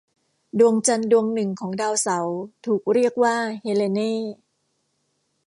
[0.59, 4.17] ดวงจันทร์ดวงหนึ่งของดาวเสาร์ถูกเรียกว่าเฮเลเน่.